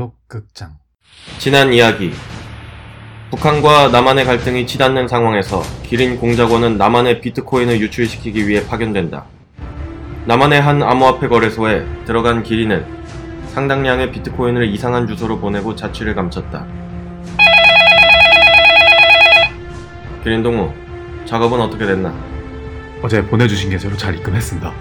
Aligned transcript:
블록극장 0.00 0.78
지난 1.38 1.74
이야기 1.74 2.12
북한과 3.30 3.88
남한의 3.88 4.24
갈등이 4.24 4.66
치닫는 4.66 5.06
상황에서 5.06 5.62
기린 5.82 6.16
공작원은 6.16 6.78
남한의 6.78 7.20
비트코인을 7.20 7.80
유출시키기 7.80 8.48
위해 8.48 8.66
파견된다. 8.66 9.24
남한의 10.26 10.60
한 10.60 10.82
암호화폐 10.82 11.28
거래소에 11.28 11.86
들어간 12.06 12.42
기린은 12.42 12.84
상당량의 13.54 14.10
비트코인을 14.10 14.68
이상한 14.74 15.06
주소로 15.06 15.38
보내고 15.38 15.76
자취를 15.76 16.16
감췄다. 16.16 16.66
기린 20.24 20.42
동무, 20.42 20.72
작업은 21.26 21.60
어떻게 21.60 21.86
됐나? 21.86 22.12
어제 23.00 23.24
보내주신 23.24 23.70
계좌로 23.70 23.96
잘 23.96 24.16
입금했습니다. 24.16 24.72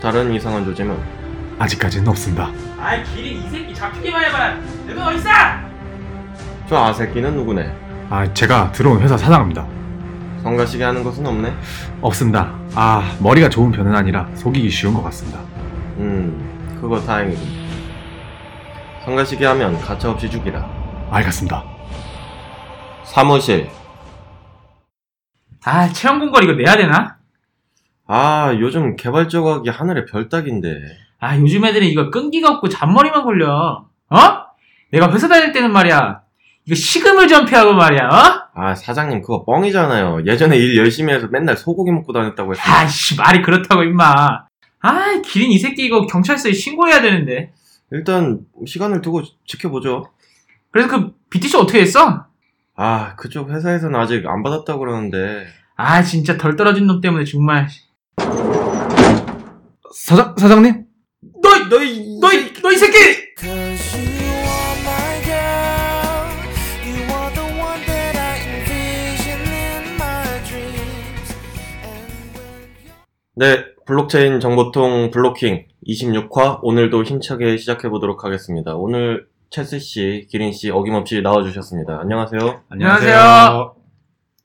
다른 0.00 0.34
이상한 0.34 0.64
조짐은 0.64 0.96
아직까지는 1.60 2.08
없습니다. 2.08 2.50
아이 2.80 3.02
기린 3.04 3.42
이 3.44 3.48
새끼 3.48 3.74
잡히기만 3.74 4.24
해봐 4.24 4.54
내돈 4.86 4.98
어딨어? 5.02 5.30
저 6.68 6.76
아새끼는 6.76 7.34
누구네? 7.34 7.72
아 8.10 8.32
제가 8.32 8.72
들어온 8.72 9.00
회사 9.00 9.16
사장입니다. 9.16 9.66
성가시게 10.42 10.84
하는 10.84 11.02
것은 11.02 11.26
없네? 11.26 11.52
없습니다. 12.00 12.54
아 12.74 13.16
머리가 13.20 13.48
좋은 13.48 13.72
편은 13.72 13.94
아니라 13.94 14.28
속이기 14.34 14.70
쉬운 14.70 14.94
것 14.94 15.02
같습니다. 15.04 15.40
음, 15.98 16.76
그거 16.80 17.00
다행이군. 17.00 17.42
성가시게 19.04 19.44
하면 19.46 19.78
가차없이 19.80 20.30
죽이라. 20.30 20.64
알겠습니다. 21.10 21.64
사무실. 23.04 23.68
아 25.64 25.88
체험 25.88 26.20
공걸 26.20 26.44
이거 26.44 26.52
내야 26.52 26.76
되나? 26.76 27.16
아, 28.10 28.54
요즘 28.58 28.96
개발 28.96 29.28
조각이 29.28 29.68
하늘의 29.68 30.06
별 30.06 30.28
따기인데. 30.30 30.80
아 31.20 31.36
요즘 31.38 31.64
애들은 31.64 31.86
이거 31.86 32.10
끈기가 32.10 32.50
없고 32.50 32.68
잔머리만 32.68 33.24
걸려 33.24 33.86
어? 34.10 34.18
내가 34.92 35.12
회사 35.12 35.28
다닐 35.28 35.52
때는 35.52 35.72
말이야 35.72 36.20
이거 36.64 36.74
식음을 36.74 37.28
전폐하고 37.28 37.74
말이야 37.74 38.08
어? 38.08 38.48
아, 38.54 38.74
사장님 38.74 39.22
그거 39.22 39.44
뻥이잖아요. 39.44 40.24
예전에 40.26 40.56
일 40.56 40.76
열심히 40.76 41.12
해서 41.12 41.28
맨날 41.30 41.56
소고기 41.56 41.92
먹고 41.92 42.12
다녔다고 42.12 42.54
했어요. 42.54 42.74
아이씨 42.74 43.16
말이 43.16 43.42
그렇다고 43.42 43.82
임마 43.84 44.04
아 44.80 45.20
기린 45.24 45.50
이 45.50 45.58
새끼 45.58 45.86
이거 45.86 46.06
경찰서에 46.06 46.52
신고해야 46.52 47.00
되는데 47.02 47.52
일단 47.90 48.40
시간을 48.66 49.00
두고 49.00 49.22
지켜보죠. 49.46 50.10
그래서 50.70 50.88
그 50.88 51.14
BTC 51.30 51.56
어떻게 51.56 51.80
했어? 51.80 52.26
아, 52.76 53.16
그쪽 53.16 53.50
회사에서는 53.50 53.98
아직 53.98 54.24
안 54.26 54.42
받았다고 54.42 54.78
그러는데. 54.80 55.46
아 55.76 56.02
진짜 56.02 56.36
덜 56.36 56.54
떨어진 56.54 56.86
놈 56.86 57.00
때문에 57.00 57.24
정말 57.24 57.66
사장 59.94 60.34
사장님? 60.36 60.87
너너너이 61.48 62.18
너이 62.20 62.76
새끼 62.76 62.98
Cause 63.38 63.96
you 63.96 64.04
are 64.04 64.80
my 64.82 65.22
girl. 65.24 66.28
You 66.84 67.02
are 67.14 67.32
the 67.34 67.46
one 67.58 67.80
that 67.86 68.18
I 68.18 68.36
envision 68.36 69.40
in 69.48 69.94
my 69.96 70.42
dreams. 70.44 71.32
And 71.84 72.36
when 72.36 72.68
you're 72.84 72.96
네, 73.36 73.64
블록체인 73.86 74.40
정보통 74.40 75.10
블로킹 75.10 75.66
26화 75.86 76.58
오늘도 76.62 77.04
힘차게 77.04 77.56
시작해 77.56 77.88
보도록 77.88 78.24
하겠습니다. 78.24 78.74
오늘 78.74 79.26
체스 79.50 79.78
씨, 79.78 80.26
기린 80.30 80.52
씨 80.52 80.70
어김없이 80.70 81.22
나와 81.22 81.42
주셨습니다. 81.42 81.98
안녕하세요. 82.00 82.60
안녕하세요. 82.68 83.74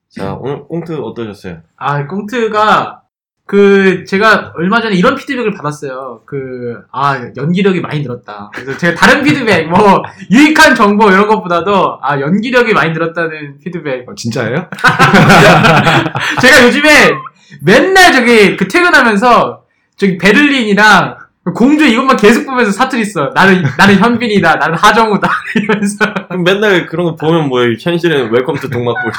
자, 0.10 0.36
오늘 0.40 0.64
꽁트 0.68 1.02
어떠셨어요? 1.02 1.62
아, 1.76 2.06
꽁트가, 2.08 3.02
그, 3.46 4.06
제가 4.06 4.54
얼마 4.56 4.82
전에 4.82 4.96
이런 4.96 5.16
피드백을 5.16 5.54
받았어요. 5.54 6.22
그, 6.26 6.82
아, 6.92 7.20
연기력이 7.36 7.82
많이 7.82 8.02
늘었다. 8.02 8.50
그래서 8.54 8.78
제가 8.78 8.96
다른 8.96 9.24
피드백, 9.24 9.68
뭐, 9.68 10.02
유익한 10.32 10.76
정보 10.76 11.10
이런 11.12 11.28
것보다도, 11.28 12.00
아, 12.02 12.20
연기력이 12.20 12.74
많이 12.74 12.92
늘었다는 12.92 13.60
피드백. 13.64 14.08
어, 14.10 14.16
진짜예요? 14.16 14.70
제가 16.42 16.66
요즘에 16.68 17.12
맨날 17.62 18.14
저기, 18.14 18.56
그 18.56 18.68
퇴근하면서, 18.68 19.64
저기 19.98 20.18
베를린이랑 20.18 21.18
공주 21.54 21.86
이것만 21.86 22.16
계속 22.16 22.46
보면서 22.46 22.72
사투리 22.72 23.04
써. 23.04 23.30
나는, 23.36 23.64
나는 23.78 23.96
현빈이다. 23.98 24.56
나는 24.56 24.76
하정우다. 24.76 25.30
이러면서. 25.56 25.98
맨날 26.44 26.86
그런 26.86 27.06
거 27.06 27.16
보면 27.16 27.50
뭐예요? 27.50 27.76
현실에는 27.80 28.32
웰컴 28.32 28.56
투 28.56 28.70
동막골. 28.70 29.12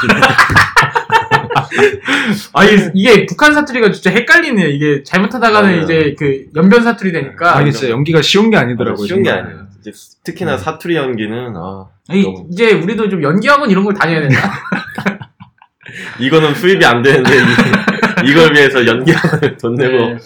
아, 2.52 2.64
이게, 2.64 2.90
이게 2.94 3.26
북한 3.26 3.54
사투리가 3.54 3.92
진짜 3.92 4.10
헷갈리네요. 4.10 4.68
이게 4.68 5.02
잘못하다가는 5.02 5.70
맞아요. 5.70 5.82
이제 5.82 6.14
그 6.18 6.46
연변 6.56 6.82
사투리 6.82 7.12
되니까. 7.12 7.56
아 7.56 7.62
이게 7.62 7.70
진짜 7.70 7.90
연기가 7.90 8.20
쉬운 8.22 8.50
게 8.50 8.56
아니더라고요. 8.56 9.06
쉬운 9.06 9.22
게 9.22 9.30
정말. 9.30 9.46
아니에요. 9.46 9.66
이제 9.80 9.92
특히나 10.24 10.54
음. 10.54 10.58
사투리 10.58 10.96
연기는 10.96 11.54
아 11.56 11.88
아니, 12.08 12.22
너무- 12.22 12.46
이제 12.50 12.72
우리도 12.72 13.08
좀 13.08 13.22
연기학원 13.22 13.70
이런 13.70 13.84
걸 13.84 13.94
다녀야 13.94 14.20
된다. 14.20 14.36
이거는 16.20 16.54
수입이 16.54 16.84
안 16.84 17.02
되는데 17.02 17.30
이, 17.36 18.30
이걸 18.30 18.54
위해서 18.54 18.84
연기하는 18.86 19.56
돈 19.58 19.74
내고 19.74 19.96
네. 19.98 20.16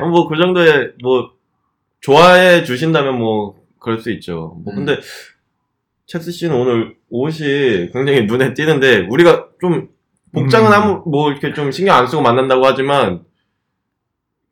뭐그 0.00 0.36
정도의 0.36 0.92
뭐 1.02 1.30
좋아해 2.00 2.64
주신다면 2.64 3.18
뭐 3.18 3.56
그럴 3.78 3.98
수 4.00 4.10
있죠. 4.12 4.56
뭐 4.64 4.72
음. 4.74 4.84
근데 4.84 5.00
체스 6.06 6.30
씨는 6.32 6.54
오늘 6.54 6.94
옷이 7.10 7.90
굉장히 7.92 8.24
눈에 8.26 8.52
띄는데 8.54 9.06
우리가 9.08 9.46
좀 9.60 9.88
복장은 10.34 10.68
음. 10.68 10.72
아무 10.72 11.02
뭐 11.06 11.30
이렇게 11.30 11.52
좀 11.52 11.70
신경 11.70 11.96
안 11.96 12.06
쓰고 12.06 12.22
만난다고 12.22 12.64
하지만 12.66 13.20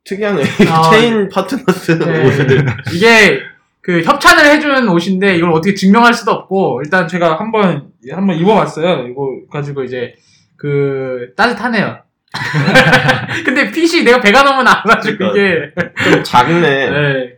특이하네. 0.05 0.43
아, 0.69 0.89
체인 0.91 1.29
파트너스 1.29 1.91
네. 1.99 2.25
옷을 2.25 2.65
이게 2.93 3.39
그 3.81 4.01
협찬을 4.01 4.45
해준 4.45 4.87
옷인데 4.89 5.35
이걸 5.35 5.51
어떻게 5.51 5.75
증명할 5.75 6.13
수도 6.13 6.31
없고 6.31 6.81
일단 6.83 7.07
제가 7.07 7.37
한번 7.39 7.91
한번 8.11 8.37
입어봤어요. 8.37 9.07
이거 9.07 9.29
가지고 9.51 9.83
이제 9.83 10.15
그 10.57 11.33
따뜻하네요. 11.35 11.99
근데 13.45 13.69
핏이 13.71 14.03
내가 14.03 14.19
배가 14.19 14.43
너무 14.43 14.63
나가지고 14.63 15.25
이게 15.25 15.71
좀 16.03 16.23
작네. 16.23 16.89
네. 16.89 17.33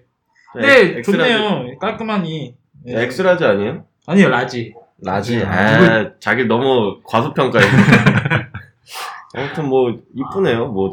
근데 0.53 0.81
X- 0.81 0.97
X 1.01 1.01
large- 1.01 1.03
좋네요. 1.03 1.77
깔끔하니. 1.79 2.55
네. 2.85 3.03
X 3.03 3.10
large 3.10 3.43
아니에요? 3.43 3.83
아니요 4.07 4.29
large. 4.29 4.73
large. 5.01 5.37
네. 5.37 5.45
아, 5.45 6.11
자기 6.19 6.45
너무 6.45 6.99
과소평가해. 7.05 7.65
아무튼 9.35 9.67
뭐 9.67 9.93
이쁘네요. 10.13 10.67
뭐 10.67 10.91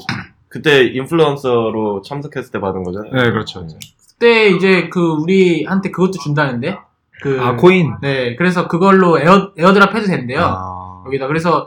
그때 0.49 0.85
인플루언서로 0.85 2.03
참석했을 2.03 2.51
때 2.51 2.61
받은 2.61 2.83
거잖아요. 2.83 3.13
네 3.13 3.31
그렇죠. 3.31 3.67
그때 4.19 4.49
이제 4.51 4.89
그 4.89 5.01
우리한테 5.01 5.91
그것도 5.91 6.19
준다는데. 6.23 6.79
그 7.23 7.41
아 7.41 7.55
코인. 7.55 7.95
네. 8.03 8.35
그래서 8.35 8.67
그걸로 8.67 9.19
air 9.21 9.53
airdrop 9.57 9.95
해도 9.95 10.07
된대요. 10.07 10.41
아, 10.43 11.05
여기다 11.07 11.29
그래서 11.29 11.67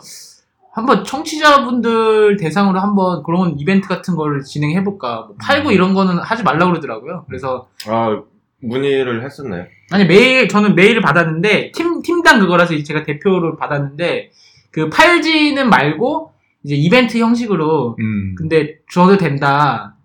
한번 0.74 1.06
청취자분들 1.06 2.36
대상으로 2.36 2.78
한번 2.82 3.24
그런 3.24 3.58
이벤트 3.58 3.88
같은 3.88 4.18
거를 4.18 4.44
진행해 4.44 4.84
볼까 4.84 5.24
뭐 5.28 5.36
팔고 5.42 5.70
음. 5.70 5.74
이런 5.74 5.94
거는 5.94 6.18
하지 6.18 6.44
말라고 6.44 6.72
그러더라고요 6.72 7.24
그래서 7.30 7.70
아 7.88 8.22
문의를 8.68 9.24
했었나요? 9.24 9.66
아니 9.92 10.06
메일 10.06 10.48
저는 10.48 10.76
메일을 10.76 11.02
받았는데 11.02 11.72
팀 11.74 12.02
팀당 12.02 12.40
그거라서 12.40 12.74
이제 12.74 12.84
제가 12.84 13.04
대표를 13.04 13.56
받았는데 13.58 14.32
그 14.72 14.90
팔지는 14.90 15.70
말고 15.70 16.34
이제 16.64 16.76
이벤트 16.76 17.18
형식으로 17.20 17.96
음. 18.00 18.36
근데 18.38 18.78
줘도 18.92 19.18
된다 19.18 19.96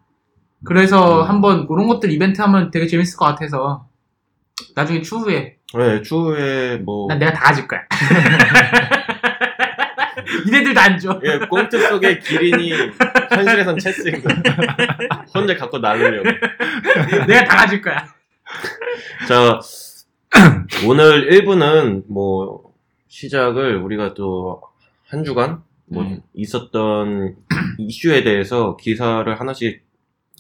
그래서 0.65 1.23
음. 1.23 1.29
한번 1.29 1.67
그런 1.67 1.87
것들 1.89 2.11
이벤트 2.13 2.41
하면 2.43 2.71
되게 2.71 2.87
재밌을 2.87 3.17
것 3.17 3.25
같아서 3.27 3.87
나중에 4.75 5.01
추후에 5.01 5.57
네, 5.75 6.03
추후에 6.03 6.77
뭐 6.79 7.07
난 7.09 7.19
내가 7.19 7.33
다 7.33 7.41
가질 7.47 7.67
거야 7.67 7.81
니네들 10.47 10.75
다안 10.75 10.99
줘. 10.99 11.21
예, 11.25 11.39
꽁트 11.47 11.79
속의 11.89 12.21
기린이 12.21 12.73
현실에선 13.31 13.79
체스인 13.79 14.23
거야. 14.23 14.37
혼자 15.35 15.57
갖고 15.57 15.79
나누려고. 15.79 16.29
내가 17.27 17.45
다 17.45 17.57
가질 17.59 17.81
거야. 17.83 18.07
자, 19.29 19.61
오늘 20.89 21.31
1부는 21.31 22.05
뭐 22.09 22.73
시작을 23.09 23.77
우리가 23.77 24.15
또 24.15 24.71
한 25.11 25.25
주간 25.25 25.63
뭐 25.87 26.05
음. 26.05 26.23
있었던 26.35 27.35
이슈에 27.79 28.23
대해서 28.23 28.77
기사를 28.77 29.39
하나씩 29.39 29.83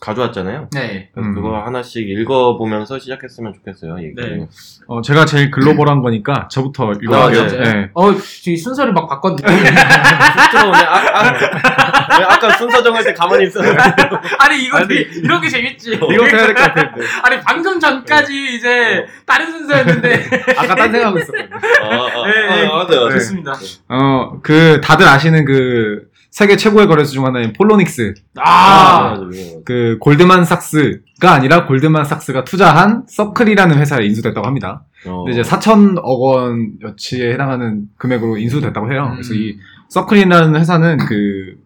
가져왔잖아요. 0.00 0.69
네. 0.73 1.11
그래서 1.12 1.29
음. 1.29 1.35
그거 1.35 1.58
하나씩 1.58 2.08
읽어보면서 2.08 2.99
시작했으면 2.99 3.52
좋겠어요. 3.55 3.99
얘기. 3.99 4.14
네. 4.17 4.47
어, 4.87 5.02
제가 5.02 5.26
제일 5.26 5.50
글로벌한 5.50 6.00
거니까 6.02 6.49
저부터 6.50 6.93
읽어볼게요. 7.02 7.43
아, 7.43 7.47
네. 7.47 7.58
네. 7.73 7.91
어, 7.94 8.14
지금 8.17 8.56
순서를 8.56 8.93
막 8.93 9.08
바꿨는데. 9.08 9.47
쑥 9.52 10.50
들어오네. 10.52 10.79
아, 10.79 10.97
아, 11.14 12.19
왜 12.19 12.25
아까 12.25 12.50
순서 12.56 12.82
정할 12.82 13.05
때 13.05 13.12
가만히 13.12 13.47
있었는데. 13.47 13.76
아니, 14.41 14.64
이거 14.64 14.79
아니. 14.79 14.88
되게, 14.88 15.11
이런 15.20 15.41
게 15.41 15.49
재밌지. 15.49 15.93
이것도 15.93 16.12
해야 16.37 16.47
될 16.47 16.55
것 16.55 16.75
같은데. 16.75 17.06
아니, 17.23 17.41
방송 17.41 17.79
전까지 17.79 18.55
이제 18.56 19.05
다른 19.26 19.50
순서였는데. 19.52 20.25
아까 20.56 20.75
딴 20.75 20.91
생각하고 20.93 21.19
있었거든요. 21.19 21.56
아, 21.82 21.87
아, 21.94 22.26
네, 22.26 22.32
네. 22.62 22.67
아, 22.67 22.76
맞아요. 22.76 23.08
네. 23.08 23.14
좋습니다. 23.14 23.52
어, 23.88 24.38
그, 24.43 24.81
다들 24.82 25.06
아시는 25.06 25.44
그, 25.44 26.09
세계 26.30 26.56
최고의 26.56 26.86
거래소 26.86 27.12
중 27.12 27.26
하나인 27.26 27.52
폴로닉스 27.52 28.14
아, 28.38 29.10
맞아, 29.10 29.24
맞아. 29.24 29.38
그 29.64 29.98
골드만삭스가 30.00 31.32
아니라 31.32 31.66
골드만삭스가 31.66 32.44
투자한 32.44 33.04
서클이라는 33.08 33.76
회사에 33.76 34.06
인수됐다고 34.06 34.46
합니다. 34.46 34.84
어. 35.06 35.24
근데 35.24 35.40
이제 35.40 35.48
4천억 35.48 36.02
원여치에 36.04 37.32
해당하는 37.32 37.86
금액으로 37.98 38.38
인수됐다고 38.38 38.92
해요. 38.92 39.08
음. 39.10 39.14
그래서 39.14 39.34
이 39.34 39.58
서클이라는 39.88 40.58
회사는 40.58 40.98
그 40.98 41.56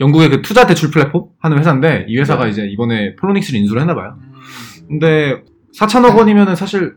영국의 0.00 0.30
그 0.30 0.42
투자 0.42 0.66
대출 0.66 0.90
플랫폼 0.90 1.28
하는 1.38 1.58
회사인데 1.58 2.06
이 2.08 2.18
회사가 2.18 2.44
네. 2.44 2.50
이제 2.50 2.66
이번에 2.66 3.14
폴로닉스를 3.16 3.60
인수를 3.60 3.80
했나 3.82 3.94
봐요. 3.94 4.16
음. 4.18 4.32
근데 4.88 5.42
4천억 5.78 6.16
원이면은 6.16 6.56
사실 6.56 6.96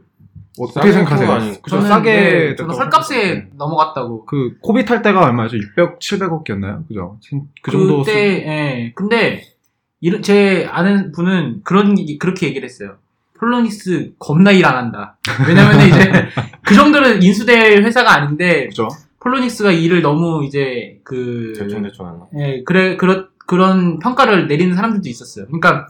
어떻게 0.60 0.80
싸게 0.80 0.92
생각하세요? 0.92 1.32
아니-? 1.32 1.58
저는 1.70 1.88
싸게 1.88 2.12
네, 2.14 2.56
저는 2.56 2.76
헐값에. 2.76 3.48
넘어갔다고. 3.58 4.26
그 4.26 4.58
코빗 4.62 4.90
할 4.90 5.02
때가 5.02 5.24
얼마였죠? 5.26 5.58
600, 5.58 6.00
700억이었나요? 6.00 6.88
그죠? 6.88 7.18
그 7.62 7.72
정도 7.72 8.00
그때 8.04 8.14
예. 8.48 8.92
근데 8.96 9.44
이런 10.02 10.22
제 10.22 10.68
아는 10.70 11.12
분은 11.12 11.62
그런 11.64 11.96
그렇게 12.20 12.48
얘기를 12.48 12.66
했어요. 12.66 12.98
폴로닉스 13.40 14.14
겁나 14.20 14.52
일 14.52 14.66
안 14.66 14.76
한다. 14.76 15.18
왜냐면 15.48 15.88
이제 15.88 16.12
그 16.64 16.76
정도로 16.76 17.18
인수될 17.22 17.84
회사가 17.84 18.14
아닌데 18.14 18.68
그죠? 18.68 18.88
폴로닉스가 19.20 19.72
일을 19.72 20.02
너무 20.02 20.44
이제 20.46 21.00
그 21.04 21.54
대충 21.58 21.82
대충 21.84 22.08
하나. 22.08 22.26
예, 22.38 22.64
그래, 22.64 22.98
그런, 22.98 23.28
그런 23.46 24.00
평가를 24.00 24.48
내리는 24.48 24.76
사람들도 24.76 25.08
있었어요. 25.08 25.46
그러니까, 25.46 25.88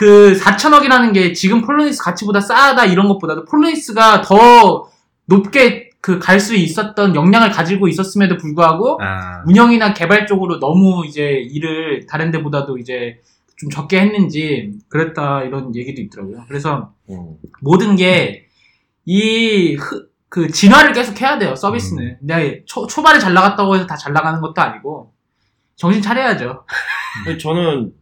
그 0.00 0.32
4천억이라는 0.32 1.12
게 1.12 1.34
지금 1.34 1.60
폴로닉스 1.60 2.02
가치보다 2.02 2.40
싸다 2.40 2.86
이런 2.86 3.06
것보다도 3.08 3.44
폴로닉스가 3.44 4.22
더 4.22 4.88
높게 5.26 5.90
그 6.00 6.18
갈 6.18 6.40
수 6.40 6.54
있었던 6.54 7.14
역량을 7.14 7.50
가지고 7.50 7.86
있었음에도 7.86 8.38
불구하고 8.38 8.98
아, 9.02 9.42
운영이나 9.46 9.92
개발 9.92 10.26
쪽으로 10.26 10.58
너무 10.58 11.04
이제 11.04 11.22
일을 11.50 12.06
다른 12.08 12.30
데보다도 12.30 12.78
이제 12.78 13.20
좀 13.58 13.68
적게 13.68 14.00
했는지 14.00 14.72
그랬다 14.88 15.42
이런 15.42 15.74
얘기도 15.76 16.00
있더라고요. 16.00 16.44
그래서 16.48 16.92
음. 17.10 17.34
모든 17.60 17.96
게 17.96 18.46
이 19.06 19.76
그 20.30 20.48
진화를 20.48 20.92
계속 20.94 21.20
해야 21.20 21.38
돼요 21.38 21.54
서비스는. 21.56 22.16
근데 22.20 22.62
초, 22.64 22.86
초반에 22.86 23.18
잘 23.18 23.34
나갔다고 23.34 23.74
해서 23.74 23.86
다 23.86 23.96
잘 23.96 24.12
나가는 24.14 24.40
것도 24.40 24.62
아니고 24.62 25.12
정신 25.76 26.00
차려야죠. 26.00 26.64
저는 27.38 27.92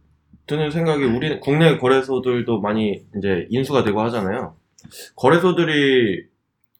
드는 0.49 0.71
생각이 0.71 1.03
우리 1.05 1.39
국내 1.39 1.77
거래소들도 1.77 2.59
많이 2.59 3.03
이제 3.15 3.47
인수가 3.49 3.83
되고 3.83 4.01
하잖아요. 4.01 4.55
거래소들이 5.15 6.25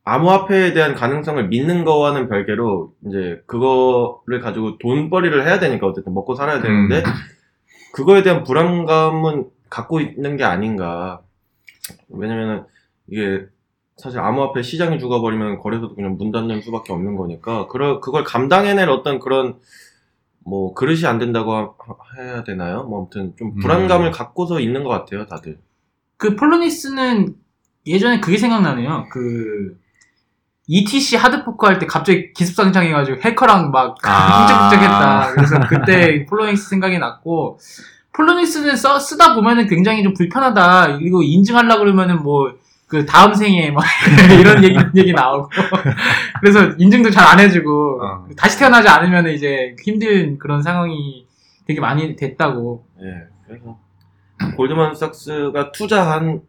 암호화폐에 0.04 0.74
대한 0.74 0.96
가능성을 0.96 1.48
믿는 1.50 1.86
거와는 1.86 2.30
별개로 2.30 2.94
이제 3.06 3.44
그거를 3.46 4.40
가지고 4.42 4.80
돈벌이를 4.80 5.46
해야 5.46 5.60
되니까 5.60 5.86
어쨌든 5.86 6.16
먹고 6.16 6.34
살아야 6.34 6.62
되는데 6.62 7.04
그거에 7.94 8.24
대한 8.24 8.44
불안감은 8.44 9.46
갖고 9.70 10.02
있는 10.02 10.36
게 10.36 10.44
아닌가. 10.44 11.22
왜냐면은 12.10 12.64
이게 13.08 13.46
사실 13.98 14.20
암호화폐 14.20 14.64
시장이 14.64 14.98
죽어버리면 14.98 15.60
거래소도 15.60 15.94
그냥 15.94 16.18
문 16.18 16.32
닫는 16.32 16.62
수밖에 16.62 16.92
없는 16.92 17.16
거니까 17.18 17.68
그걸 17.68 18.24
감당해낼 18.24 18.90
어떤 18.90 19.20
그런 19.20 19.60
뭐 20.50 20.74
그릇이 20.74 21.06
안 21.06 21.20
된다고 21.20 21.54
하- 21.54 21.70
해야 22.18 22.44
되나요? 22.44 22.84
뭐 22.84 23.00
아무튼 23.02 23.34
좀 23.38 23.50
음. 23.50 23.60
불안감을 23.60 24.12
갖고서 24.12 24.60
있는 24.60 24.84
것 24.84 24.90
같아요, 24.90 25.26
다들. 25.28 25.60
그 26.18 26.36
폴로니스는 26.36 27.36
예전에 27.86 28.20
그게 28.20 28.38
생각나네요. 28.38 29.06
그 29.12 29.78
ETC 30.68 31.16
하드포크 31.18 31.66
할 31.66 31.80
때 31.80 31.86
갑자기 31.86 32.34
기습상창해가지고 32.34 33.22
해커랑 33.22 33.72
막 33.72 33.96
아. 34.04 34.42
쿵짝쿵짝했다. 34.46 35.32
그래서 35.34 35.60
그때 35.68 36.26
폴로니스 36.26 36.70
생각이 36.70 37.00
났고 37.00 37.60
폴로니스는 38.14 38.76
써, 38.76 39.00
쓰다 39.00 39.36
보면은 39.36 39.68
굉장히 39.68 40.04
좀 40.04 40.14
불편하다. 40.14 40.98
그리고 40.98 41.24
인증하려 41.24 41.78
그러면은 41.80 42.22
뭐 42.22 42.52
그 42.90 43.06
다음 43.06 43.34
생에 43.36 43.70
막 43.72 43.84
이런 44.42 44.64
얘기 44.64 44.74
이런 44.74 44.92
얘기 44.96 45.14
나오고 45.14 45.48
그래서 46.42 46.74
인증도 46.78 47.12
잘 47.12 47.30
안 47.30 47.40
해주고 47.40 48.02
어. 48.04 48.26
다시 48.36 48.58
태어나지 48.58 48.88
않으면 48.90 49.28
이제 49.30 49.76
힘든 49.84 50.40
그런 50.40 50.64
상황이 50.64 51.28
되게 51.68 51.80
많이 51.80 52.16
됐다고. 52.16 52.84
예. 53.04 53.28
그래서 53.46 53.78
골드만삭스가 54.58 55.72
투자한 55.72 56.42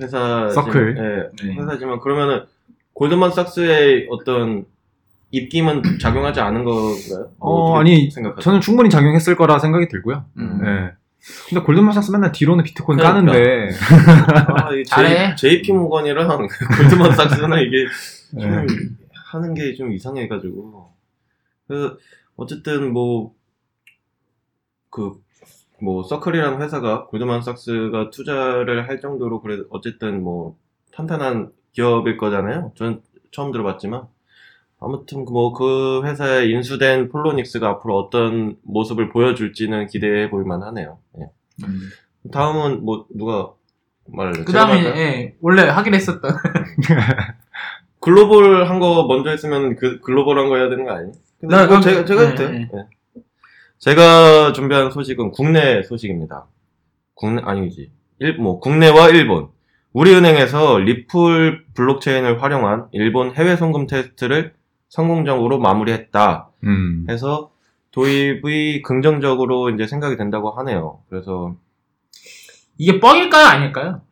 회사 0.00 0.48
서클. 0.50 0.96
예, 1.42 1.44
네. 1.48 1.56
회사지만 1.60 1.98
그러면은 1.98 2.44
골드만삭스의 2.92 4.06
어떤 4.10 4.64
입김은 5.32 5.82
작용하지 6.00 6.40
않은 6.40 6.62
건가요? 6.64 7.30
어, 7.40 7.72
어떻게 7.72 7.80
아니, 7.80 8.10
생각하세요? 8.10 8.40
저는 8.42 8.60
충분히 8.60 8.88
작용했을 8.90 9.34
거라 9.36 9.58
생각이 9.58 9.88
들고요. 9.88 10.24
음. 10.38 10.60
예. 10.64 10.92
근데 11.48 11.62
골드만삭스 11.64 12.10
맨날 12.12 12.32
뒤로는 12.32 12.64
비트코인 12.64 12.98
그러니까. 12.98 13.32
까는데 13.32 13.70
아, 14.54 14.72
이 14.74 14.84
잘해. 14.86 15.34
JP 15.36 15.72
모건이랑 15.72 16.48
골드만삭스는 16.76 17.58
이게 17.62 17.86
좀 18.30 18.40
예. 18.42 18.66
하는 19.30 19.54
게 19.54 19.74
좀 19.76 19.92
이상해가지고. 19.92 20.92
그, 21.68 21.98
어쨌든 22.36 22.92
뭐, 22.92 23.34
그, 24.90 25.20
뭐, 25.82 26.02
서클이라는 26.02 26.62
회사가 26.62 27.06
골드만삭스가 27.08 28.10
투자를 28.10 28.88
할 28.88 29.00
정도로 29.00 29.42
그래, 29.42 29.62
어쨌든 29.70 30.22
뭐, 30.22 30.56
탄탄한 30.94 31.52
기업일 31.72 32.16
거잖아요. 32.16 32.72
전 32.74 33.02
처음 33.30 33.52
들어봤지만. 33.52 34.06
아무튼 34.80 35.24
뭐, 35.24 35.52
그 35.52 36.02
회사에 36.04 36.46
인수된 36.50 37.08
폴로닉스가 37.08 37.68
앞으로 37.68 37.98
어떤 37.98 38.56
모습을 38.62 39.08
보여줄지는 39.08 39.88
기대해 39.88 40.30
볼 40.30 40.44
만하네요. 40.44 40.98
예. 41.18 41.26
다음은 42.30 42.84
뭐, 42.84 43.06
누가 43.14 43.50
말할래요? 44.06 44.44
그 44.44 44.52
다음에? 44.52 44.80
예, 44.84 45.34
원래 45.40 45.62
하기로 45.62 45.96
했었던 45.96 46.30
글로벌 48.00 48.68
한 48.68 48.78
거 48.78 49.06
먼저 49.08 49.30
했으면 49.30 49.74
그 49.76 50.00
글로벌 50.00 50.38
한 50.38 50.48
거 50.48 50.56
해야 50.56 50.68
되는 50.68 50.84
거 50.84 50.92
아니에요? 50.92 51.12
나 51.42 51.66
그럼- 51.66 51.82
제가 51.82 52.04
제가 52.04 52.20
해도 52.22 52.30
네, 52.30 52.36
돼요. 52.36 52.50
네. 52.52 52.68
네. 52.72 53.22
제가 53.78 54.52
준비한 54.52 54.90
소식은 54.90 55.32
국내 55.32 55.82
소식입니다. 55.82 56.46
국내 57.14 57.42
아니지. 57.44 57.90
일, 58.20 58.36
뭐 58.38 58.60
국내와 58.60 59.08
일본. 59.10 59.48
우리은행에서 59.92 60.78
리플 60.78 61.64
블록체인을 61.74 62.42
활용한 62.42 62.88
일본 62.92 63.34
해외 63.34 63.56
송금 63.56 63.86
테스트를 63.88 64.54
성공적으로 64.88 65.58
마무리했다. 65.58 66.48
음. 66.64 67.06
해서 67.08 67.50
도입이 67.92 68.82
긍정적으로 68.82 69.70
이제 69.70 69.86
생각이 69.86 70.16
된다고 70.16 70.50
하네요. 70.50 71.00
그래서 71.08 71.54
이게 72.76 73.00
뻥일까요 73.00 73.46
아닐까요? 73.46 74.02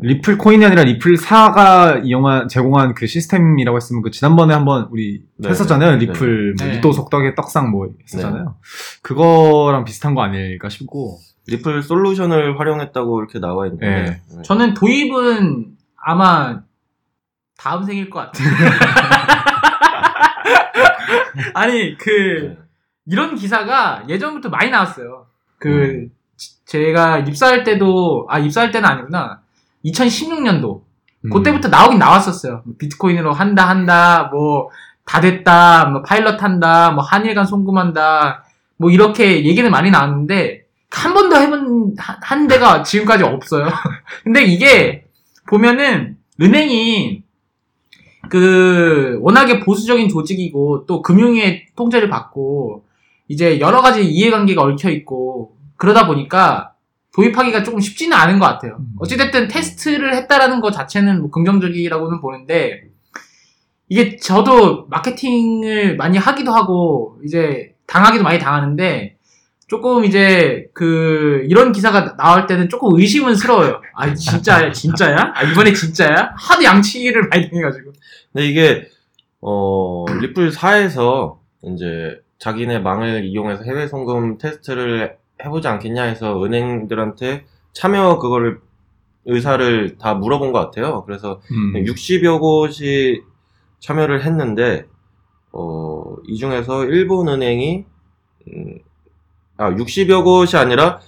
리플 0.00 0.36
코인이 0.36 0.64
아니라 0.64 0.84
리플 0.84 1.16
사가 1.16 2.00
이용한 2.04 2.48
제공한 2.48 2.94
그 2.94 3.06
시스템이라고 3.06 3.76
했으면 3.76 4.02
그 4.02 4.10
지난번에 4.10 4.52
한번 4.52 4.88
우리 4.90 5.22
네, 5.36 5.48
했었잖아요. 5.48 5.92
네. 5.92 6.06
리플 6.06 6.54
뭐 6.58 6.66
네. 6.66 6.76
리또 6.76 6.92
속덕의 6.92 7.34
떡상 7.34 7.70
뭐 7.70 7.88
했었잖아요. 8.04 8.56
그거랑 9.02 9.84
비슷한 9.84 10.14
거 10.14 10.22
아닐까 10.22 10.68
싶고. 10.68 11.18
리플 11.48 11.82
솔루션을 11.82 12.58
활용했다고 12.58 13.20
이렇게 13.20 13.38
나와 13.38 13.66
있는데 13.66 13.86
네. 13.86 14.04
네. 14.04 14.42
저는 14.42 14.74
도입은 14.74 15.76
아마 15.96 16.60
다음 17.66 17.82
생일 17.82 18.08
것 18.08 18.20
같아요. 18.20 18.48
아니 21.54 21.96
그 21.98 22.10
네. 22.10 22.56
이런 23.06 23.34
기사가 23.34 24.04
예전부터 24.08 24.50
많이 24.50 24.70
나왔어요. 24.70 25.26
그 25.58 25.68
음. 25.68 26.10
지- 26.36 26.64
제가 26.64 27.18
입사할 27.18 27.64
때도 27.64 28.26
아 28.30 28.38
입사할 28.38 28.70
때는 28.70 28.88
아니구나. 28.88 29.40
2016년도 29.84 30.82
음. 31.24 31.30
그때부터 31.30 31.68
나오긴 31.68 31.98
나왔었어요. 31.98 32.62
비트코인으로 32.78 33.32
한다 33.32 33.68
한다 33.68 34.28
뭐 34.32 34.70
다 35.08 35.20
됐다 35.20 35.84
뭐 35.86 36.02
파일럿 36.02 36.42
한다 36.42 36.90
뭐 36.90 37.04
한일간 37.04 37.46
송금한다 37.46 38.42
뭐 38.76 38.90
이렇게 38.90 39.44
얘기는 39.44 39.70
많이 39.70 39.88
나왔는데 39.92 40.64
한 40.90 41.14
번도 41.14 41.36
해본 41.36 41.94
한, 41.96 42.16
한 42.22 42.48
데가 42.48 42.82
지금까지 42.82 43.22
없어요. 43.22 43.68
근데 44.24 44.42
이게 44.42 45.04
보면은 45.48 46.16
은행이 46.40 47.22
그 48.28 49.18
워낙에 49.20 49.60
보수적인 49.60 50.08
조직이고 50.08 50.86
또 50.86 51.02
금융의 51.02 51.66
통제를 51.76 52.08
받고 52.08 52.84
이제 53.28 53.60
여러 53.60 53.82
가지 53.82 54.04
이해관계가 54.04 54.62
얽혀 54.62 54.90
있고 54.90 55.56
그러다 55.76 56.06
보니까 56.06 56.72
도입하기가 57.14 57.62
조금 57.62 57.80
쉽지는 57.80 58.16
않은 58.16 58.38
것 58.38 58.46
같아요. 58.46 58.76
음. 58.78 58.94
어찌됐든 58.98 59.48
테스트를 59.48 60.14
했다라는 60.14 60.60
것 60.60 60.70
자체는 60.72 61.20
뭐 61.20 61.30
긍정적이라고는 61.30 62.20
보는데 62.20 62.82
이게 63.88 64.16
저도 64.16 64.86
마케팅을 64.88 65.96
많이 65.96 66.18
하기도 66.18 66.52
하고 66.52 67.18
이제 67.24 67.74
당하기도 67.86 68.22
많이 68.22 68.38
당하는데 68.38 69.16
조금 69.68 70.04
이제 70.04 70.68
그 70.74 71.44
이런 71.48 71.72
기사가 71.72 72.16
나올 72.16 72.46
때는 72.46 72.68
조금 72.68 72.96
의심은 72.98 73.34
스러워요. 73.34 73.80
아 73.94 74.12
진짜야 74.14 74.70
진짜야? 74.70 75.32
아 75.34 75.42
이번에 75.42 75.72
진짜야? 75.72 76.34
하도 76.36 76.62
양치기를 76.62 77.28
많이 77.28 77.48
당해가지고. 77.50 77.92
근데 78.36 78.48
이게 78.48 78.86
어 79.40 80.04
리플 80.20 80.50
4에서 80.50 81.38
이제 81.62 82.20
자기네 82.36 82.80
망을 82.80 83.24
이용해서 83.24 83.64
해외 83.64 83.88
송금 83.88 84.36
테스트를 84.36 85.16
해보지 85.42 85.66
않겠냐 85.66 86.02
해서 86.02 86.44
은행들한테 86.44 87.46
참여 87.72 88.18
그거를 88.18 88.60
의사를 89.24 89.96
다 89.96 90.12
물어본 90.12 90.52
것 90.52 90.58
같아요. 90.58 91.02
그래서 91.06 91.40
음. 91.50 91.82
60여 91.84 92.38
곳이 92.38 93.22
참여를 93.80 94.22
했는데 94.22 94.84
어, 95.52 96.16
이 96.26 96.36
중에서 96.36 96.84
일본 96.84 97.28
은행이 97.28 97.86
음, 98.48 98.78
아 99.56 99.70
60여 99.70 100.22
곳이 100.24 100.58
아니라 100.58 101.00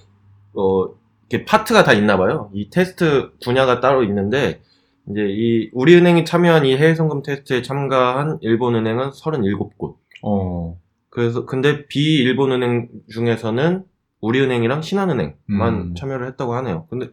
어, 0.55 0.87
이렇게 1.29 1.45
파트가 1.45 1.85
다 1.85 1.93
있나 1.93 2.17
봐요. 2.17 2.51
이 2.55 2.71
테스트 2.71 3.33
분야가 3.45 3.81
따로 3.81 4.03
있는데 4.05 4.63
이제 5.11 5.27
이 5.29 5.71
우리 5.73 5.97
은행이 5.97 6.25
참여한 6.25 6.67
이 6.67 6.77
해외 6.77 6.95
송금 6.95 7.23
테스트에 7.23 7.63
참가한 7.63 8.39
일본 8.43 8.75
은행은 8.75 9.11
37곳. 9.11 9.97
어. 10.23 10.79
그래서 11.11 11.47
근데 11.47 11.87
비일본 11.87 12.53
은행 12.53 12.89
중에서는 13.11 13.85
우리은행이랑 14.21 14.83
신한은행만 14.83 15.75
음. 15.75 15.95
참여를 15.95 16.27
했다고 16.29 16.55
하네요. 16.55 16.87
근데 16.91 17.09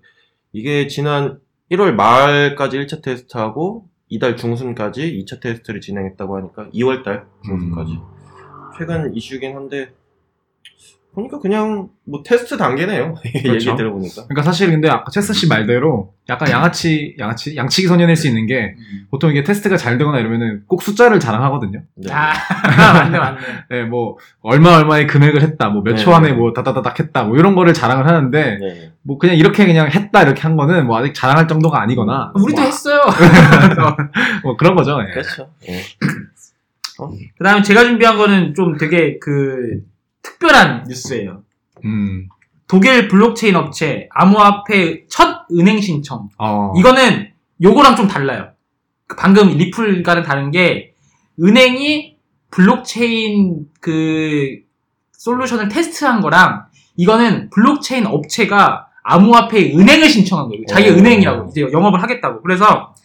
이게 0.52 0.88
지난 0.88 1.40
1월 1.72 1.94
말까지 1.94 2.78
1차 2.80 3.02
테스트하고 3.02 3.88
이달 4.10 4.38
중순까지 4.38 5.24
2차 5.26 5.42
테스트를 5.42 5.82
진행했다고 5.82 6.38
하니까 6.38 6.70
2월 6.74 7.04
달 7.04 7.26
중순까지 7.44 7.94
음. 7.94 8.00
최근 8.78 9.16
이슈긴 9.16 9.56
한데 9.56 9.94
보니까 11.16 11.40
그냥 11.40 11.90
뭐 12.04 12.22
테스트 12.24 12.58
단계네요. 12.58 13.16
그렇죠. 13.42 13.72
얘기 13.72 13.78
들어보니까. 13.78 14.26
그러니까 14.26 14.44
사실 14.44 14.70
근데 14.70 14.90
아까 14.90 15.10
체스 15.10 15.34
씨 15.34 15.48
말대로 15.48 16.14
약간 16.30 16.50
양아치, 16.50 17.16
양아치, 17.18 17.56
양치기 17.56 17.88
소년일 17.88 18.16
수 18.16 18.28
있는 18.28 18.46
게 18.46 18.76
보통 19.10 19.32
이게 19.32 19.44
테스트가 19.44 19.78
잘 19.78 19.98
되거나 19.98 20.20
이러면은 20.20 20.64
꼭 20.68 20.82
숫자를 20.82 21.20
자랑하거든요. 21.20 21.82
네. 21.96 22.12
아, 22.12 22.34
맞네, 22.94 23.18
맞네. 23.18 23.40
네, 23.70 23.84
뭐 23.84 24.18
얼마 24.42 24.78
얼마의 24.78 25.08
금액을 25.08 25.42
했다, 25.42 25.70
뭐 25.70 25.82
몇초 25.82 26.10
네. 26.10 26.16
안에 26.16 26.34
뭐 26.34 26.52
다다다닥 26.54 27.00
했다, 27.00 27.24
뭐 27.24 27.38
이런 27.38 27.56
거를 27.56 27.74
자랑을 27.74 28.08
하는데 28.08 28.58
네. 28.60 28.92
뭐 29.02 29.18
그냥 29.18 29.38
이렇게 29.38 29.66
그냥 29.66 29.90
했다 29.90 30.24
이렇게 30.24 30.42
한 30.42 30.58
거는 30.58 30.86
뭐 30.86 30.98
아직 30.98 31.14
자랑할 31.14 31.48
정도가 31.48 31.82
아니거나 31.82 32.34
우리도 32.36 32.62
뭐, 32.62 32.66
했어요. 32.66 33.02
뭐 34.44 34.58
그런 34.58 34.76
거죠. 34.76 35.00
예. 35.08 35.12
그렇죠. 35.12 35.50
예. 35.70 35.82
그 37.38 37.44
다음에 37.44 37.62
제가 37.62 37.84
준비한 37.84 38.18
거는 38.18 38.54
좀 38.54 38.78
되게 38.78 39.20
그 39.20 39.82
특별한 40.26 40.86
뉴스예요. 40.88 41.44
음, 41.86 42.28
독일 42.68 43.08
블록체인 43.08 43.56
업체 43.56 44.10
암호화폐 44.12 45.06
첫 45.08 45.46
은행 45.52 45.80
신청. 45.80 46.30
어, 46.38 46.74
이거는 46.78 47.32
요거랑 47.62 47.96
좀 47.96 48.08
달라요. 48.08 48.50
그 49.08 49.16
방금 49.16 49.50
리플과는 49.50 50.24
다른 50.24 50.52
게 50.52 50.94
은행이 51.42 52.18
블록체인 52.50 53.68
그 53.80 54.60
솔루션을 55.12 55.68
테스트한 55.70 56.22
거랑 56.22 56.66
이거는 56.98 57.50
블록체인 57.52 58.08
업체가 58.08 58.88
암호화폐 59.04 59.74
은행을 59.76 60.10
신청한 60.10 60.48
거예요. 60.50 60.64
자기 60.68 60.90
어. 60.90 60.94
은행이라고 60.94 61.50
이제 61.52 61.62
영업을 61.62 62.02
하겠다고. 62.02 62.42
그래서 62.42 62.96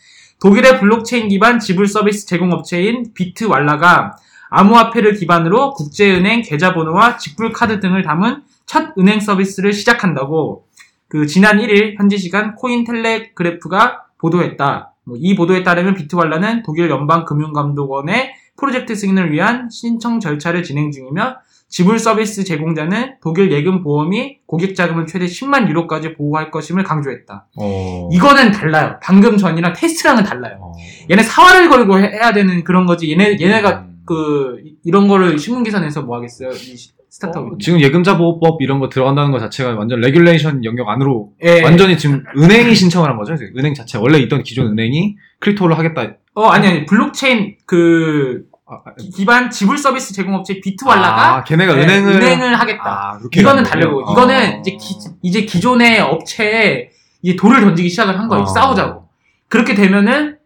독일의 0.40 0.80
블록체인 0.80 1.28
기반 1.28 1.58
지불 1.58 1.86
서비스 1.86 2.26
제공 2.26 2.52
업체인 2.52 3.12
비트왈라가 3.12 4.16
암호화폐를 4.50 5.14
기반으로 5.14 5.72
국제은행 5.74 6.42
계좌번호와 6.42 7.16
직불 7.16 7.52
카드 7.52 7.80
등을 7.80 8.02
담은 8.02 8.42
첫 8.66 8.90
은행 8.98 9.20
서비스를 9.20 9.72
시작한다고 9.72 10.64
그 11.08 11.26
지난 11.26 11.58
1일 11.58 11.98
현지 11.98 12.18
시간 12.18 12.54
코인 12.54 12.84
텔레그래프가 12.84 14.02
보도했다. 14.18 14.92
뭐이 15.04 15.34
보도에 15.34 15.62
따르면 15.62 15.94
비트왈라는 15.94 16.62
독일 16.62 16.90
연방금융감독원의 16.90 18.32
프로젝트 18.56 18.94
승인을 18.94 19.32
위한 19.32 19.68
신청 19.70 20.20
절차를 20.20 20.62
진행 20.62 20.90
중이며 20.92 21.36
지불 21.68 21.98
서비스 21.98 22.44
제공자는 22.44 23.14
독일 23.22 23.50
예금 23.52 23.82
보험이 23.82 24.38
고객 24.46 24.74
자금을 24.74 25.06
최대 25.06 25.26
10만 25.26 25.68
유로까지 25.68 26.14
보호할 26.14 26.50
것임을 26.50 26.82
강조했다. 26.82 27.46
어, 27.56 28.08
이거는 28.12 28.50
달라요. 28.50 28.96
방금 29.02 29.36
전이랑 29.36 29.72
테스트랑은 29.74 30.24
달라요. 30.24 30.58
어. 30.60 30.72
얘네 31.10 31.22
사활을 31.22 31.68
걸고 31.68 31.98
해- 32.00 32.10
해야 32.12 32.32
되는 32.32 32.64
그런 32.64 32.86
거지. 32.86 33.10
얘네 33.12 33.38
얘네가 33.40 33.70
음. 33.70 33.89
그 34.14 34.56
이- 34.64 34.74
이런 34.84 35.06
거를 35.06 35.38
신문 35.38 35.62
기사 35.62 35.78
내서 35.78 36.02
뭐 36.02 36.16
하겠어요? 36.16 36.50
이 36.50 36.76
시- 36.76 36.90
스타트업. 37.08 37.46
어, 37.46 37.56
지금 37.60 37.80
예금자 37.80 38.16
보호법 38.18 38.60
이런 38.62 38.78
거 38.80 38.88
들어간다는 38.88 39.30
것 39.30 39.38
자체가 39.38 39.74
완전 39.74 40.00
regulation 40.00 40.64
영역 40.64 40.88
안으로 40.88 41.30
예. 41.44 41.62
완전히 41.62 41.96
지금 41.96 42.24
은행이 42.36 42.74
신청을 42.74 43.08
한 43.08 43.16
거죠. 43.16 43.34
은행 43.56 43.74
자체 43.74 43.98
원래 43.98 44.18
있던 44.18 44.42
기존 44.42 44.66
은행이 44.68 45.16
crypto를 45.40 45.76
하겠다. 45.78 46.16
어 46.34 46.46
아니 46.46 46.66
아니 46.68 46.86
블록체인 46.86 47.56
그 47.66 48.44
아, 48.66 48.74
아, 48.84 48.94
기- 48.96 49.10
기반 49.10 49.50
지불 49.50 49.76
서비스 49.78 50.12
제공업체 50.14 50.60
비트왈라가 50.60 51.36
아, 51.38 51.44
걔네가 51.44 51.74
네, 51.74 51.82
은행을 51.82 52.12
은행을 52.14 52.54
하겠다. 52.60 52.84
아, 53.14 53.18
이거는 53.36 53.62
거예요? 53.64 53.64
다르고 53.64 54.02
이거는 54.12 54.34
어. 54.36 54.60
이제 54.60 54.70
기, 54.72 54.94
이제 55.22 55.44
기존의 55.44 56.00
업체에 56.00 56.90
이제 57.22 57.34
돌을 57.36 57.60
던지기 57.60 57.88
시작을 57.88 58.18
한 58.18 58.28
거예요. 58.28 58.42
어. 58.44 58.46
싸우자고. 58.46 59.08
그렇게 59.48 59.74
되면은 59.74 60.36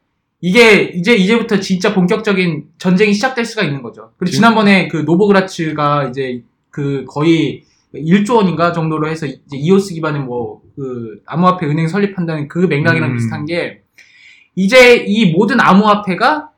이게 0.49 0.83
이제 0.95 1.15
이제부터 1.15 1.59
진짜 1.59 1.95
본격적인 1.95 2.67
전쟁이 2.77 3.15
시작될 3.15 3.47
수가 3.47 3.63
있는 3.63 3.81
거죠. 3.83 4.11
그리고 4.19 4.31
지금- 4.31 4.41
지난번에 4.43 4.89
그 4.89 4.99
노보그라츠가 4.99 6.09
이제 6.11 6.43
그 6.69 7.07
거의 7.09 7.65
1조 7.95 8.37
원인가 8.37 8.71
정도로 8.75 9.09
해서 9.09 9.25
이제 9.25 9.57
이오스 9.57 9.95
기반의 9.95 10.21
뭐그 10.21 11.23
암호화폐 11.25 11.65
은행 11.67 11.89
설립한다는 11.89 12.49
그 12.49 12.59
맥락이랑 12.59 13.13
음. 13.13 13.17
비슷한 13.17 13.47
게 13.47 13.85
이제 14.55 14.97
이 15.07 15.33
모든 15.33 15.61
암호화폐가 15.61 16.51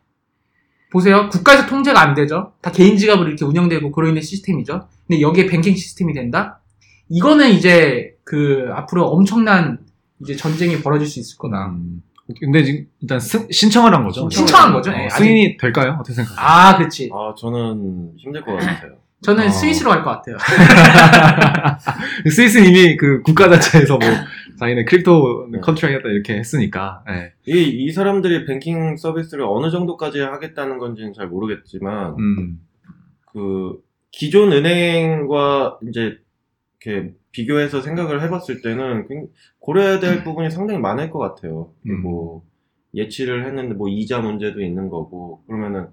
보세요. 0.90 1.28
국가에서 1.28 1.66
통제가 1.66 2.00
안 2.00 2.14
되죠. 2.14 2.54
다 2.62 2.72
개인 2.72 2.96
지갑으로 2.96 3.28
이렇게 3.28 3.44
운영되고 3.44 3.92
그러 3.92 4.08
있는 4.08 4.20
시스템이죠. 4.20 4.88
근데 5.06 5.20
여기에 5.20 5.46
뱅킹 5.46 5.76
시스템이 5.76 6.12
된다? 6.12 6.60
이거는 7.08 7.50
이제 7.52 8.16
그 8.24 8.66
앞으로 8.72 9.04
엄청난 9.06 9.78
이제 10.22 10.34
전쟁이 10.34 10.82
벌어질 10.82 11.06
수 11.06 11.20
있을 11.20 11.38
거다. 11.38 11.66
음. 11.66 12.02
근데 12.40 12.64
지금 12.64 12.86
일단 13.00 13.20
승- 13.20 13.46
신청을 13.50 13.94
한 13.94 14.04
거죠. 14.04 14.28
신청한 14.30 14.72
거죠. 14.72 14.90
어, 14.90 14.94
예, 14.94 15.06
아직- 15.06 15.18
승인이 15.18 15.56
될까요? 15.58 15.96
어떻게 16.00 16.14
생각하세요? 16.14 16.44
아, 16.46 16.76
그렇지. 16.76 17.10
아 17.12 17.34
저는 17.38 18.12
힘들 18.16 18.42
것 18.42 18.56
같아요. 18.56 18.96
저는 19.22 19.46
어. 19.46 19.48
스위스로 19.50 19.90
갈 19.90 20.02
것 20.04 20.10
같아요. 20.10 20.36
스위스 22.30 22.58
는 22.58 22.66
이미 22.68 22.96
그 22.96 23.22
국가 23.22 23.48
자체에서 23.48 23.98
뭐 23.98 24.08
자기네 24.58 24.84
crypto 24.84 25.48
네. 25.52 25.60
컨트롤하겠다 25.60 26.08
이렇게 26.08 26.34
했으니까. 26.34 27.02
예. 27.10 27.32
이, 27.46 27.62
이 27.84 27.92
사람들이 27.92 28.44
뱅킹 28.46 28.96
서비스를 28.96 29.44
어느 29.46 29.70
정도까지 29.70 30.20
하겠다는 30.20 30.78
건지는 30.78 31.12
잘 31.12 31.28
모르겠지만 31.28 32.14
음. 32.18 32.60
그 33.32 33.74
기존 34.10 34.52
은행과 34.52 35.78
이제 35.88 36.16
이렇게 36.84 37.12
비교해서 37.36 37.82
생각을 37.82 38.22
해봤을 38.22 38.62
때는 38.62 39.06
굉- 39.08 39.28
고려해야 39.58 40.00
될 40.00 40.24
부분이 40.24 40.50
상당히 40.50 40.80
많을 40.80 41.10
것 41.10 41.18
같아요. 41.18 41.70
음. 41.86 42.00
뭐 42.02 42.42
예치를 42.94 43.46
했는데 43.46 43.74
뭐 43.74 43.88
이자 43.88 44.20
문제도 44.20 44.62
있는 44.62 44.88
거고 44.88 45.42
그러면은 45.46 45.88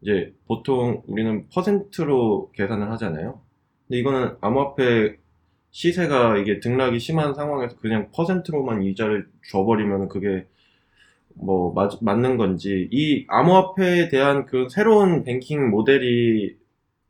이제 0.00 0.32
보통 0.46 1.02
우리는 1.06 1.46
퍼센트로 1.52 2.50
계산을 2.54 2.90
하잖아요. 2.92 3.40
근데 3.86 3.98
이거는 4.00 4.36
암호화폐 4.40 5.16
시세가 5.70 6.38
이게 6.38 6.60
등락이 6.60 6.98
심한 6.98 7.34
상황에서 7.34 7.76
그냥 7.78 8.08
퍼센트로만 8.14 8.82
이자를 8.84 9.28
줘버리면 9.50 10.08
그게 10.08 10.46
뭐 11.34 11.72
맞, 11.74 11.98
맞는 12.02 12.36
건지 12.38 12.88
이 12.90 13.26
암호화폐에 13.28 14.08
대한 14.08 14.46
그 14.46 14.68
새로운 14.70 15.24
뱅킹 15.24 15.70
모델이 15.70 16.56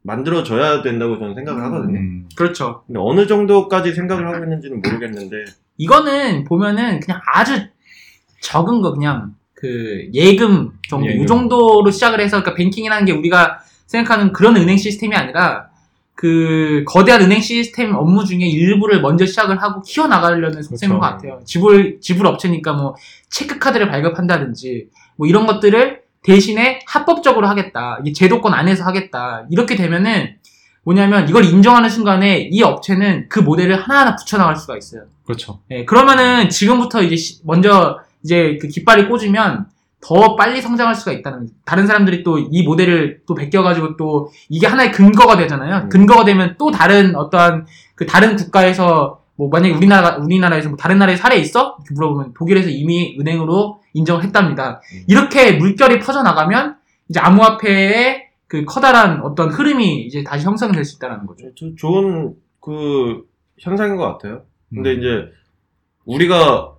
만들어져야 0.02 0.83
된다고 0.83 1.19
저는 1.19 1.35
생각을 1.35 1.62
하거든요. 1.64 1.99
음. 1.99 2.28
그렇죠. 2.37 2.83
근데 2.87 3.00
어느 3.02 3.26
정도까지 3.26 3.93
생각을 3.93 4.26
하고 4.26 4.45
있는지는 4.45 4.81
모르겠는데 4.83 5.45
이거는 5.76 6.45
보면은 6.45 7.00
그냥 7.00 7.21
아주 7.33 7.67
적은 8.40 8.81
거 8.81 8.93
그냥 8.93 9.35
그 9.55 10.09
예금 10.14 10.71
정도 10.88 11.09
예금. 11.09 11.23
이 11.23 11.26
정도로 11.26 11.90
시작을 11.90 12.21
해서 12.21 12.40
그러니까 12.40 12.55
뱅킹이라는 12.55 13.05
게 13.05 13.12
우리가 13.12 13.59
생각하는 13.87 14.33
그런 14.33 14.57
은행 14.57 14.76
시스템이 14.76 15.14
아니라 15.17 15.69
그 16.14 16.85
거대한 16.87 17.23
은행 17.23 17.40
시스템 17.40 17.95
업무 17.95 18.25
중에 18.25 18.47
일부를 18.47 19.00
먼저 19.00 19.25
시작을 19.26 19.62
하고 19.62 19.83
키워 19.83 20.07
나가려는 20.09 20.62
속셈인 20.62 20.99
그렇죠. 20.99 21.00
것 21.00 21.00
같아요. 21.00 21.40
지불 21.45 22.00
지불 22.00 22.26
업체니까 22.26 22.73
뭐 22.73 22.95
체크 23.31 23.59
카드를 23.59 23.88
발급한다든지 23.88 24.88
뭐 25.17 25.26
이런 25.28 25.47
것들을 25.47 26.02
대신에 26.38 26.80
합법적으로 26.87 27.47
하겠다. 27.49 27.99
이 28.04 28.12
제도권 28.12 28.52
안에서 28.52 28.85
하겠다. 28.85 29.47
이렇게 29.50 29.76
되면은 29.76 30.37
뭐냐면 30.85 31.26
이걸 31.28 31.44
인정하는 31.44 31.88
순간에 31.88 32.49
이 32.52 32.62
업체는 32.62 33.26
그 33.30 33.40
모델을 33.40 33.76
하나하나 33.80 34.14
붙여나갈 34.14 34.54
수가 34.56 34.76
있어요. 34.76 35.02
그렇죠. 35.25 35.61
예, 35.70 35.85
그러면은 35.87 36.50
지금부터 36.50 37.02
이제 37.02 37.16
시- 37.16 37.40
먼저 37.44 37.99
이제 38.23 38.58
그 38.61 38.68
깃발이 38.68 39.08
꽂으면 39.08 39.66
더 40.00 40.37
빨리 40.37 40.61
성장할 40.62 40.94
수가 40.94 41.12
있다는. 41.12 41.49
다른 41.64 41.87
사람들이 41.87 42.23
또 42.23 42.38
이 42.38 42.62
모델을 42.62 43.20
또 43.26 43.35
베껴가지고 43.35 43.97
또 43.97 44.30
이게 44.50 44.66
하나의 44.66 44.92
근거가 44.92 45.37
되잖아요. 45.38 45.85
음. 45.85 45.88
근거가 45.88 46.25
되면 46.25 46.54
또 46.58 46.70
다른 46.70 47.16
어떠한 47.16 47.66
그 47.94 48.06
다른 48.06 48.37
국가에서 48.37 49.23
뭐 49.38 49.49
만약에 49.49 49.73
우리나라 49.73 50.16
우리나라에서 50.16 50.68
뭐 50.68 50.76
다른 50.76 50.99
나라에 50.99 51.14
사례 51.16 51.37
있어? 51.37 51.76
이렇게 51.78 51.95
물어보면 51.95 52.35
독일에서 52.35 52.68
이미 52.71 53.16
은행으로 53.21 53.80
인정을 53.95 54.25
했답니다. 54.25 54.80
음. 54.92 55.04
이렇게 55.07 55.52
물결이 55.52 56.00
퍼져 56.00 56.25
나가면 56.25 56.75
이제 57.09 57.21
암호화폐의 57.21 58.25
그 58.49 58.64
커다란 58.64 59.21
어떤 59.23 59.50
흐름이 59.50 60.02
이제 60.07 60.25
다시 60.25 60.45
형성될 60.45 60.85
수 60.85 60.97
있다는 60.97 61.25
거죠. 61.26 61.47
저- 61.54 61.73
좋은 61.76 62.35
그 62.61 63.23
현상인 63.59 63.97
것 63.97 64.04
같아요. 64.12 64.42
근데 64.75 64.95
음. 64.95 64.99
이제 64.99 65.33
우리가 66.04 66.73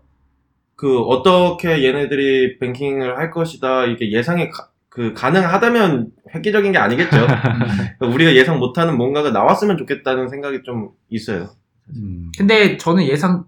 그 0.75 0.99
어떻게 0.99 1.85
얘네들이 1.85 2.59
뱅킹을 2.59 3.17
할 3.17 3.31
것이다 3.31 3.85
이게 3.85 4.11
예상이 4.11 4.49
가, 4.49 4.67
그 4.89 5.13
가능하다면 5.13 6.11
획기적인 6.35 6.73
게 6.73 6.77
아니겠죠. 6.77 7.09
그러니까 7.99 8.07
우리가 8.07 8.35
예상 8.35 8.59
못하는 8.59 8.97
뭔가가 8.97 9.31
나왔으면 9.31 9.77
좋겠다는 9.77 10.27
생각이 10.27 10.63
좀 10.65 10.89
있어요. 11.09 11.47
음. 11.95 12.31
근데 12.37 12.77
저는 12.77 13.05
예상 13.07 13.45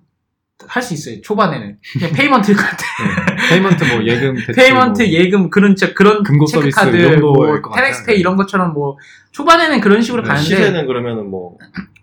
할 0.67 0.83
수 0.83 0.93
있어요. 0.93 1.19
초반에는 1.21 1.77
그냥 1.93 2.11
payment일 2.13 2.55
것 2.55 2.63
같아. 2.63 2.83
payment 3.49 3.83
뭐 3.83 4.03
예금 4.03 4.35
payment 4.55 5.01
뭐. 5.01 5.11
예금 5.11 5.49
그런 5.49 5.75
진짜 5.75 5.93
그런 5.95 6.21
금고 6.23 6.45
서비스 6.45 6.75
체크카드 6.79 6.97
이 6.97 7.01
정도일 7.01 7.19
뭐. 7.61 7.75
TenX 7.75 8.00
Pay 8.00 8.19
이런 8.19 8.35
것처럼 8.37 8.73
뭐 8.73 8.97
초반에는 9.31 9.81
그런 9.81 10.01
식으로 10.03 10.21
네, 10.21 10.27
가는데 10.27 10.47
시세는 10.47 10.85
그러면은 10.85 11.31
뭐 11.31 11.57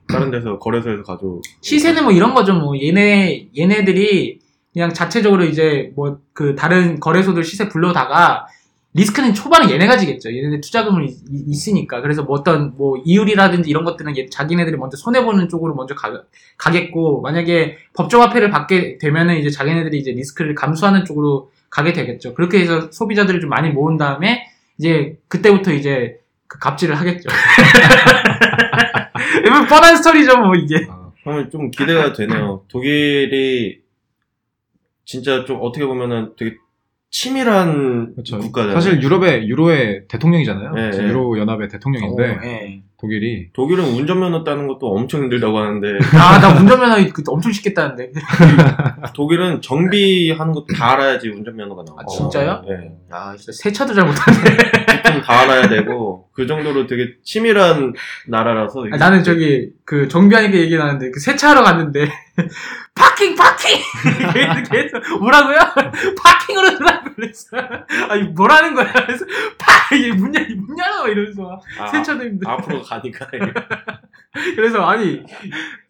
다른 0.08 0.32
데서 0.32 0.58
거래소에서 0.58 1.04
가져. 1.04 1.40
시세는 1.60 2.02
뭐 2.02 2.12
이런 2.12 2.34
거죠. 2.34 2.54
뭐 2.54 2.74
얘네 2.76 3.50
얘네들이 3.56 4.40
그냥 4.72 4.92
자체적으로 4.92 5.44
이제 5.44 5.92
뭐 5.94 6.20
그 6.32 6.54
다른 6.54 7.00
거래소들 7.00 7.42
시세 7.42 7.68
불러다가 7.68 8.46
리스크는 8.94 9.34
초반에 9.34 9.70
얘네가 9.72 9.96
지겠죠. 9.98 10.34
얘네들 10.34 10.60
투자금을 10.62 11.04
이- 11.04 11.16
이- 11.30 11.44
있으니까. 11.48 12.00
그래서 12.00 12.22
뭐 12.24 12.38
어떤 12.38 12.74
뭐 12.76 12.96
이율이라든지 13.04 13.68
이런 13.70 13.84
것들은 13.84 14.16
얘- 14.16 14.28
자기네들이 14.28 14.76
먼저 14.76 14.96
손해 14.96 15.22
보는 15.24 15.48
쪽으로 15.48 15.74
먼저 15.74 15.94
가, 15.94 16.22
가겠고 16.56 17.20
만약에 17.20 17.76
법정 17.94 18.22
화폐를 18.22 18.50
받게 18.50 18.98
되면은 18.98 19.38
이제 19.38 19.50
자기네들이 19.50 19.98
이제 19.98 20.10
리스크를 20.12 20.54
감수하는 20.54 21.04
쪽으로 21.04 21.50
가게 21.70 21.92
되겠죠. 21.92 22.34
그렇게 22.34 22.60
해서 22.60 22.90
소비자들을 22.90 23.40
좀 23.40 23.50
많이 23.50 23.70
모은 23.70 23.98
다음에 23.98 24.46
이제 24.78 25.18
그때부터 25.28 25.72
이제 25.72 26.18
그 26.46 26.58
갑질을 26.58 26.94
하겠죠. 26.94 27.28
뻔한 29.68 29.96
스토리죠, 29.96 30.38
뭐 30.38 30.54
이게. 30.54 30.86
어, 30.88 31.12
그러면 31.22 31.50
좀 31.50 31.70
기대가 31.70 32.12
되네요. 32.14 32.64
독일이 32.68 33.80
진짜 35.04 35.44
좀 35.44 35.58
어떻게 35.60 35.84
보면은 35.84 36.32
되게 36.38 36.56
치밀한 37.10 38.12
그렇죠. 38.14 38.38
국가잖아요. 38.38 38.74
사실 38.74 39.02
유럽의 39.02 39.48
유로의 39.48 40.02
대통령이잖아요. 40.08 40.72
네, 40.72 40.92
지금 40.92 41.06
네. 41.06 41.10
유로 41.10 41.38
연합의 41.38 41.68
대통령인데 41.68 42.22
어, 42.22 42.40
예. 42.44 42.82
독일이 43.00 43.48
독일은 43.52 43.84
운전면허 43.84 44.44
따는 44.44 44.66
것도 44.66 44.88
엄청 44.88 45.22
힘들다고 45.22 45.56
하는데 45.56 45.98
아, 46.18 46.38
나 46.40 46.58
운전면허 46.58 47.12
그 47.12 47.22
엄청 47.28 47.52
쉽겠다는데. 47.52 48.12
독일은 49.14 49.62
정비하는 49.62 50.52
것도 50.52 50.66
다 50.76 50.92
알아야지 50.92 51.28
운전면허가 51.28 51.84
나와요. 51.84 52.04
아, 52.04 52.06
진짜요? 52.06 52.62
네. 52.68 52.92
아, 53.10 53.34
진짜 53.36 53.52
세차도 53.52 53.94
잘 53.94 54.04
못하네. 54.04 54.38
조금 54.88 55.20
다 55.22 55.40
알아야 55.40 55.68
되고 55.68 56.28
그 56.38 56.46
정도로 56.46 56.86
되게 56.86 57.16
치밀한 57.24 57.94
나라라서 58.28 58.84
아, 58.92 58.96
나는 58.96 59.24
저기, 59.24 59.70
그, 59.84 60.06
정비하니까 60.06 60.56
얘기 60.56 60.76
나는데, 60.76 61.10
그 61.10 61.18
세차하러 61.18 61.64
갔는데, 61.64 62.08
파킹, 62.94 63.34
파킹! 63.34 63.76
계속, 64.32 64.70
계속, 64.70 65.18
뭐라고요? 65.18 65.58
파킹으로 66.22 66.78
들라고 66.78 67.14
그랬어. 67.16 67.56
아니, 68.08 68.22
뭐라는 68.22 68.74
거야? 68.74 68.92
그래서, 68.92 69.24
파! 69.58 69.92
이게 69.96 70.12
문, 70.12 70.32
열, 70.32 70.46
문 70.54 70.78
열어! 70.78 71.08
이러면서. 71.08 71.60
아, 71.80 71.88
세차도 71.88 72.22
힘들어. 72.22 72.52
앞으로 72.52 72.82
가니까 72.82 73.26
이게. 73.34 73.52
그래서, 74.54 74.86
아니, 74.86 75.24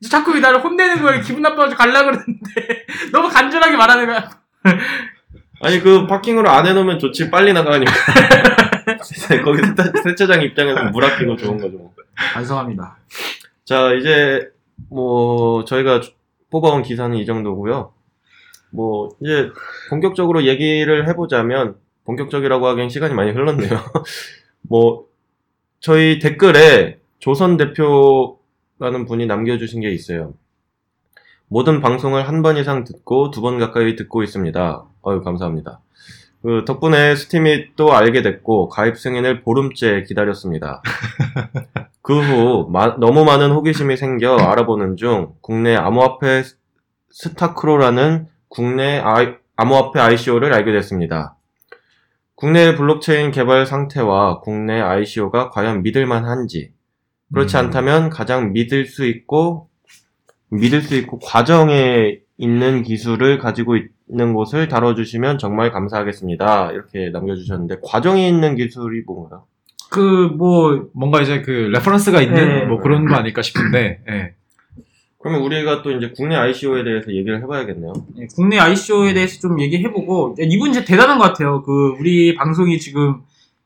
자꾸 0.08 0.32
왜 0.32 0.40
나를 0.40 0.64
혼내는 0.64 1.02
거야? 1.02 1.20
기분 1.20 1.42
나빠가지고 1.42 1.76
가려고 1.76 2.06
그러는데, 2.06 2.86
너무 3.12 3.28
간절하게 3.28 3.76
말하는 3.76 4.06
거야. 4.06 4.30
아니 5.60 5.80
그 5.80 6.06
파킹으로 6.06 6.48
안 6.48 6.66
해놓으면 6.66 6.98
좋지 6.98 7.30
빨리 7.30 7.52
나가니까 7.52 7.92
거기 9.44 9.62
세차, 9.62 9.92
세차장 10.02 10.42
입장에서 10.42 10.84
물 10.90 11.04
아끼고 11.04 11.36
좋은 11.36 11.58
거죠. 11.58 11.92
반성합니다. 12.14 12.98
자 13.64 13.92
이제 13.94 14.50
뭐 14.88 15.64
저희가 15.64 16.00
뽑아온 16.50 16.82
기사는 16.82 17.16
이 17.16 17.26
정도고요. 17.26 17.92
뭐 18.70 19.08
이제 19.20 19.50
본격적으로 19.90 20.44
얘기를 20.44 21.08
해보자면 21.08 21.76
본격적이라고 22.04 22.66
하기엔 22.66 22.88
시간이 22.88 23.14
많이 23.14 23.30
흘렀네요. 23.32 23.68
뭐 24.62 25.06
저희 25.80 26.18
댓글에 26.18 26.98
조선 27.18 27.56
대표라는 27.56 29.04
분이 29.06 29.26
남겨주신 29.26 29.80
게 29.80 29.90
있어요. 29.90 30.34
모든 31.48 31.80
방송을 31.80 32.28
한 32.28 32.42
번 32.42 32.56
이상 32.56 32.84
듣고 32.84 33.30
두 33.30 33.40
번 33.40 33.58
가까이 33.58 33.96
듣고 33.96 34.22
있습니다. 34.22 34.84
어유 35.06 35.22
감사합니다. 35.22 35.80
그 36.42 36.64
덕분에 36.66 37.16
스팀이 37.16 37.74
또 37.76 37.92
알게 37.94 38.22
됐고 38.22 38.68
가입 38.68 38.96
승인을 38.98 39.42
보름째 39.42 40.04
기다렸습니다. 40.06 40.82
그 42.02 42.20
후 42.20 42.70
너무 43.00 43.24
많은 43.24 43.50
호기심이 43.50 43.96
생겨 43.98 44.36
알아보는 44.38 44.96
중 44.96 45.34
국내 45.42 45.76
암호화폐 45.76 46.42
스타크로라는 47.10 48.28
국내 48.48 48.98
아이- 48.98 49.34
암호화폐 49.56 50.00
ICO를 50.00 50.54
알게 50.54 50.72
됐습니다. 50.72 51.34
국내 52.34 52.76
블록체인 52.76 53.30
개발 53.30 53.66
상태와 53.66 54.40
국내 54.40 54.80
ICO가 54.80 55.50
과연 55.50 55.82
믿을만 55.82 56.24
한지 56.24 56.72
그렇지 57.34 57.56
음. 57.56 57.64
않다면 57.64 58.10
가장 58.10 58.52
믿을 58.52 58.86
수 58.86 59.04
있고 59.04 59.68
믿을 60.50 60.80
수 60.82 60.94
있고 60.94 61.18
과정에 61.18 62.20
있는 62.38 62.82
기술을 62.84 63.38
가지고 63.38 63.76
있 63.76 63.90
는 64.10 64.32
곳을 64.32 64.68
다뤄주시면 64.68 65.38
정말 65.38 65.70
감사하겠습니다. 65.70 66.72
이렇게 66.72 67.10
남겨주셨는데 67.10 67.76
과정에 67.82 68.26
있는 68.26 68.56
기술이 68.56 69.02
뭔가요? 69.06 69.44
그, 69.90 70.30
뭐, 70.34 70.88
뭔가 70.94 71.20
이제 71.20 71.42
그 71.42 71.50
reference가 71.50 72.22
있는 72.22 72.48
네. 72.48 72.64
뭐 72.64 72.78
그런 72.80 73.06
거 73.06 73.16
아닐까 73.16 73.42
싶은데 73.42 74.00
예. 74.08 74.34
그러면 75.18 75.42
우리가 75.42 75.82
또 75.82 75.90
이제 75.90 76.12
국내 76.16 76.36
ICO에 76.36 76.84
대해서 76.84 77.12
얘기를 77.12 77.42
해봐야겠네요. 77.42 77.92
예, 78.18 78.26
국내 78.34 78.58
ICO에 78.58 79.12
대해서 79.14 79.40
좀 79.40 79.60
얘기해보고, 79.60 80.36
야, 80.40 80.46
이분 80.48 80.72
진짜 80.72 80.86
대단한 80.86 81.18
것 81.18 81.24
같아요. 81.24 81.62
그, 81.62 81.96
우리 81.98 82.34
방송이 82.36 82.78
지금 82.78 83.22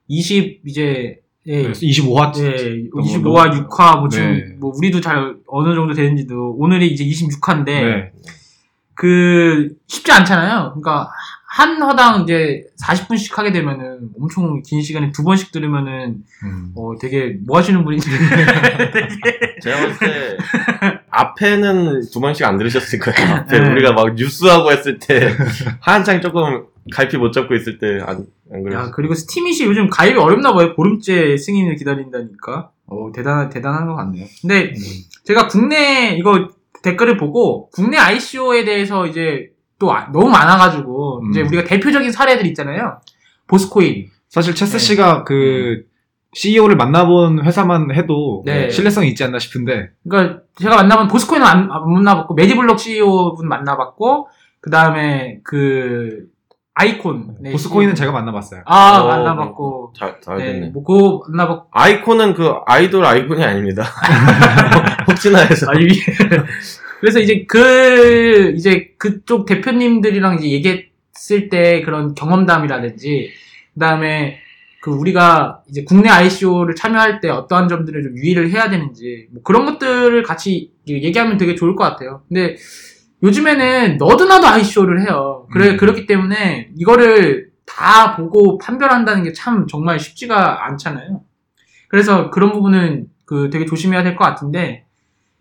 20, 0.08 0.62
이제, 0.66 1.20
예, 1.46 1.62
그래서 1.62 1.82
25화 1.82 2.32
예, 2.38 2.88
뭐 2.92 3.02
25화, 3.02 3.68
6화, 3.68 3.98
뭐 3.98 4.08
지금, 4.08 4.32
네. 4.32 4.56
뭐 4.58 4.72
우리도 4.74 5.02
잘 5.02 5.36
어느 5.46 5.74
정도 5.74 5.92
되는지도, 5.92 6.56
오늘이 6.58 6.88
이제 6.88 7.04
26화인데, 7.04 7.64
네. 7.66 8.12
그, 9.02 9.74
쉽지 9.88 10.12
않잖아요. 10.12 10.74
그러니까, 10.74 11.10
한 11.44 11.82
화당 11.82 12.22
이제 12.22 12.62
40분씩 12.80 13.34
하게 13.34 13.50
되면은 13.50 14.10
엄청 14.20 14.62
긴 14.62 14.80
시간에 14.80 15.10
두 15.10 15.24
번씩 15.24 15.50
들으면은, 15.50 16.22
음. 16.44 16.72
어, 16.76 16.92
되게 17.00 17.36
뭐 17.44 17.58
하시는 17.58 17.82
분인지. 17.82 18.08
제가 19.60 19.76
봤을 19.76 19.98
때 19.98 20.38
앞에는 21.10 22.02
두 22.12 22.20
번씩 22.20 22.46
안 22.46 22.56
들으셨을 22.58 23.00
거예요. 23.00 23.34
앞에 23.38 23.58
네. 23.58 23.70
우리가 23.72 23.92
막 23.92 24.14
뉴스하고 24.14 24.70
했을 24.70 25.00
때 25.00 25.36
한창 25.80 26.20
조금 26.20 26.66
갈피 26.92 27.16
못 27.16 27.32
잡고 27.32 27.56
있을 27.56 27.78
때안 27.78 28.24
그러셨어요. 28.48 28.92
그리고 28.94 29.14
스팀잇이 29.14 29.64
요즘 29.64 29.90
가입이 29.90 30.16
어렵나 30.16 30.54
봐요. 30.54 30.76
보름째 30.76 31.36
승인을 31.36 31.74
기다린다니까. 31.74 32.70
어, 32.86 33.10
대단, 33.12 33.50
대단한 33.50 33.88
것 33.88 33.96
같네요. 33.96 34.26
근데 34.42 34.66
음. 34.66 34.74
제가 35.24 35.48
국내 35.48 36.14
이거 36.16 36.50
댓글을 36.82 37.16
보고 37.16 37.70
국내 37.70 37.96
ICO에 37.96 38.64
대해서 38.64 39.06
이제 39.06 39.50
또 39.78 39.92
아- 39.92 40.08
너무 40.12 40.28
많아가지고 40.28 41.20
음. 41.22 41.30
이제 41.30 41.42
우리가 41.42 41.64
대표적인 41.64 42.12
사례들 42.12 42.46
있잖아요. 42.46 42.98
보스코인. 43.46 44.06
사실 44.28 44.54
체스 44.54 44.72
네. 44.72 44.78
씨가 44.78 45.24
그 45.24 45.84
CEO를 46.34 46.76
만나본 46.76 47.44
회사만 47.44 47.94
해도 47.94 48.42
네. 48.46 48.70
신뢰성이 48.70 49.08
있지 49.08 49.22
않나 49.24 49.38
싶은데 49.38 49.90
그러니까 50.08 50.40
제가 50.58 50.76
만나본 50.76 51.08
보스코인은 51.08 51.46
안, 51.46 51.68
안 51.70 51.92
만나봤고 51.92 52.34
메디블록 52.34 52.78
CEO 52.78 53.34
분 53.34 53.48
만나봤고 53.48 54.28
그 54.60 54.70
다음에 54.70 55.40
그 55.44 56.26
아이콘. 56.74 57.36
네, 57.40 57.52
보스코인은 57.52 57.94
CEO. 57.94 58.06
제가 58.06 58.12
만나봤어요. 58.12 58.62
아 58.64 59.00
어, 59.02 59.08
만나봤고. 59.08 59.92
잘, 59.94 60.18
잘 60.22 60.38
네, 60.38 60.52
됐네. 60.52 60.68
뭐 60.70 60.82
그거 60.82 61.22
만나봤고. 61.28 61.68
아이콘은 61.70 62.32
그 62.32 62.54
아이돌 62.64 63.04
아이콘이 63.04 63.44
아닙니다. 63.44 63.84
혹시나 65.08 65.40
해서. 65.40 65.66
아니, 65.70 65.86
그래서 67.00 67.20
이제 67.20 67.44
그, 67.48 68.52
이제 68.56 68.94
그쪽 68.98 69.46
대표님들이랑 69.46 70.36
이제 70.38 70.50
얘기했을 70.50 71.48
때 71.50 71.82
그런 71.82 72.14
경험담이라든지, 72.14 73.30
그 73.74 73.80
다음에 73.80 74.38
그 74.82 74.90
우리가 74.90 75.62
이제 75.68 75.84
국내 75.84 76.08
ICO를 76.10 76.74
참여할 76.74 77.20
때 77.20 77.28
어떠한 77.30 77.68
점들을 77.68 78.02
좀 78.02 78.16
유의를 78.16 78.50
해야 78.50 78.68
되는지, 78.70 79.28
뭐 79.32 79.42
그런 79.42 79.64
것들을 79.66 80.22
같이 80.22 80.72
얘기하면 80.88 81.36
되게 81.38 81.54
좋을 81.54 81.76
것 81.76 81.84
같아요. 81.84 82.22
근데 82.28 82.56
요즘에는 83.22 83.98
너도 83.98 84.24
나도 84.26 84.46
ICO를 84.48 85.02
해요. 85.02 85.46
그래, 85.52 85.70
음. 85.70 85.76
그렇기 85.76 86.06
때문에 86.06 86.70
이거를 86.76 87.50
다 87.66 88.16
보고 88.16 88.58
판별한다는 88.58 89.22
게 89.22 89.32
참 89.32 89.66
정말 89.68 89.98
쉽지가 90.00 90.66
않잖아요. 90.66 91.22
그래서 91.88 92.30
그런 92.30 92.52
부분은 92.52 93.06
그 93.24 93.48
되게 93.50 93.64
조심해야 93.64 94.02
될 94.02 94.16
것 94.16 94.24
같은데, 94.24 94.84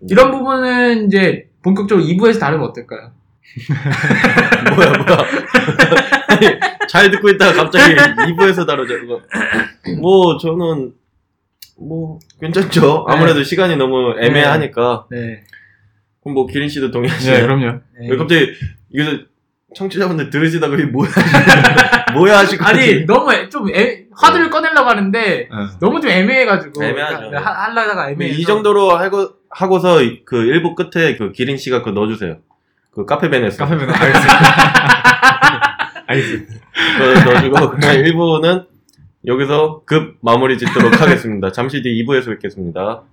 이런 0.10 0.32
부분은 0.32 1.08
이제 1.08 1.50
본격적으로 1.64 2.06
2부에서 2.08 2.40
다루면 2.40 2.70
어떨까요? 2.70 3.12
뭐야 4.76 4.92
뭐야. 4.94 5.26
아니, 6.28 6.60
잘 6.88 7.12
듣고 7.12 7.30
있다가 7.30 7.64
갑자기 7.64 7.96
2부에서 7.96 8.66
다루자. 8.66 8.96
그거. 9.00 9.22
뭐 10.00 10.38
저는 10.38 10.94
뭐 11.78 12.20
괜찮죠. 12.40 13.06
아무래도 13.08 13.44
시간이 13.44 13.76
너무 13.76 14.16
애매하니까 14.20 15.08
네. 15.10 15.44
그럼 16.22 16.36
뭐 16.36 16.48
기린 16.48 16.70
씨도 16.70 16.92
동의하시나요? 16.92 17.38
네, 17.38 17.44
그럼요. 17.44 17.80
네. 18.00 18.10
왜 18.10 18.18
갑자기 18.18 18.52
이거 18.92 19.20
청취자분들 19.76 20.30
들으시다가 20.30 20.76
이게 20.76 20.86
뭐야 20.86 21.10
뭐야 22.14 22.40
하시고 22.40 22.64
아니 22.66 23.06
너무 23.06 23.32
애- 23.34 23.50
좀 23.50 23.68
애- 23.74 24.06
화두를 24.16 24.50
꺼내려고 24.50 24.90
하는데 24.90 25.48
어. 25.52 25.68
너무 25.80 26.00
좀 26.02 26.10
애매해가지고 26.12 26.84
애매하죠. 26.84 27.30
네, 27.32 27.38
하- 27.38 27.66
하려다가 27.66 28.10
애매해서 28.12 28.40
이 28.40 28.44
정도로 28.44 28.92
하고 28.98 29.30
하고서 29.50 30.00
그 30.26 30.38
일부 30.44 30.76
끝에 30.76 31.16
그 31.18 31.32
기린 31.32 31.58
씨가 31.58 31.80
그거 31.80 31.92
넣어주세요. 31.92 32.38
그 32.94 33.06
카페벤에서 33.06 33.64
카페면 33.66 33.90
알겠습니다. 33.94 34.36
알겠습니다. 36.08 36.54
그거 36.98 37.32
넣어주고 37.32 37.70
그냥 37.72 37.96
일부는 37.96 38.66
여기서 39.28 39.84
급 39.86 40.16
마무리 40.22 40.58
짓도록 40.58 41.00
하겠습니다. 41.00 41.52
잠시 41.52 41.82
뒤 41.82 42.04
2부에서 42.04 42.28
뵙겠습니다. 42.28 43.04